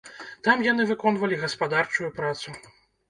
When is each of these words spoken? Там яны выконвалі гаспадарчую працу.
Там 0.47 0.61
яны 0.67 0.87
выконвалі 0.91 1.39
гаспадарчую 1.43 2.09
працу. 2.21 2.49